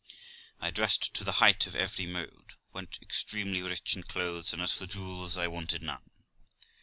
I 0.59 0.71
dressed 0.71 1.13
to 1.13 1.23
the 1.23 1.33
height 1.33 1.67
of 1.67 1.75
every 1.75 2.07
mode, 2.07 2.53
went 2.73 2.97
extremely 3.03 3.61
rich 3.61 3.95
in 3.95 4.01
clothes, 4.01 4.51
and, 4.51 4.59
as 4.59 4.73
for 4.73 4.87
jewels, 4.87 5.37
I 5.37 5.45
wanted 5.45 5.83
none. 5.83 6.09